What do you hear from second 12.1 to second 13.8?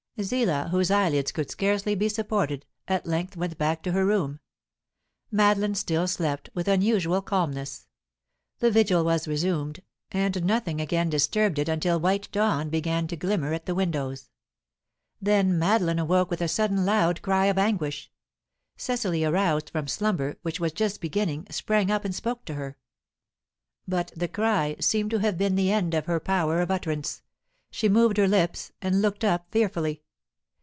dawn began to glimmer at the